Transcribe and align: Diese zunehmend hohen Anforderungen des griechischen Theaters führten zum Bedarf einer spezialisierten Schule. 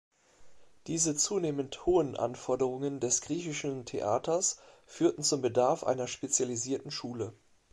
Diese 0.87 1.15
zunehmend 1.15 1.85
hohen 1.85 2.17
Anforderungen 2.17 2.99
des 2.99 3.21
griechischen 3.21 3.85
Theaters 3.85 4.57
führten 4.87 5.21
zum 5.23 5.43
Bedarf 5.43 5.83
einer 5.83 6.07
spezialisierten 6.07 6.89
Schule. 6.89 7.33